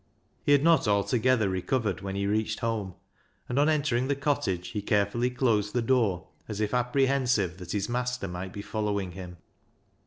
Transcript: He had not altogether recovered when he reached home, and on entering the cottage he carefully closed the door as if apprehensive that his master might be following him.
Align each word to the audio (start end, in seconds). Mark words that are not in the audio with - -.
He 0.43 0.53
had 0.53 0.63
not 0.63 0.87
altogether 0.87 1.47
recovered 1.47 2.01
when 2.01 2.15
he 2.15 2.25
reached 2.25 2.61
home, 2.61 2.95
and 3.47 3.59
on 3.59 3.69
entering 3.69 4.07
the 4.07 4.15
cottage 4.15 4.69
he 4.69 4.81
carefully 4.81 5.29
closed 5.29 5.73
the 5.75 5.81
door 5.83 6.25
as 6.47 6.59
if 6.59 6.73
apprehensive 6.73 7.59
that 7.59 7.73
his 7.73 7.87
master 7.87 8.27
might 8.27 8.51
be 8.51 8.63
following 8.63 9.11
him. 9.11 9.37